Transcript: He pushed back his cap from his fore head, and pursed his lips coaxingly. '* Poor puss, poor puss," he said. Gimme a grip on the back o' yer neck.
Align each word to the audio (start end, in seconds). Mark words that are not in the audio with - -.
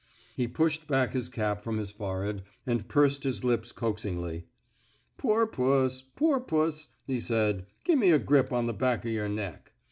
He 0.35 0.47
pushed 0.47 0.87
back 0.87 1.11
his 1.11 1.29
cap 1.29 1.61
from 1.61 1.77
his 1.77 1.91
fore 1.91 2.25
head, 2.25 2.41
and 2.65 2.87
pursed 2.87 3.23
his 3.23 3.43
lips 3.43 3.71
coaxingly. 3.71 4.45
'* 4.81 5.17
Poor 5.19 5.45
puss, 5.45 6.01
poor 6.01 6.39
puss," 6.39 6.87
he 7.05 7.19
said. 7.19 7.67
Gimme 7.83 8.09
a 8.09 8.17
grip 8.17 8.51
on 8.51 8.65
the 8.65 8.73
back 8.73 9.05
o' 9.05 9.09
yer 9.09 9.27
neck. 9.27 9.73